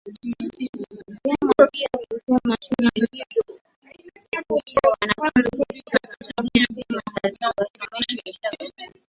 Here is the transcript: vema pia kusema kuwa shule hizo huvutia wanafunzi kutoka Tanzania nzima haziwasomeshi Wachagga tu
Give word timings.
vema 1.23 1.69
pia 1.71 1.87
kusema 2.09 2.39
kuwa 2.43 2.57
shule 2.61 2.89
hizo 3.11 3.41
huvutia 4.47 4.81
wanafunzi 5.01 5.49
kutoka 5.49 5.91
Tanzania 5.99 6.65
nzima 6.69 7.01
haziwasomeshi 7.23 8.21
Wachagga 8.25 8.67
tu 8.77 8.99